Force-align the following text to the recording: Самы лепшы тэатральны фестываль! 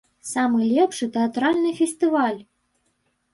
Самы 0.27 0.69
лепшы 0.69 1.07
тэатральны 1.17 1.75
фестываль! 1.81 2.41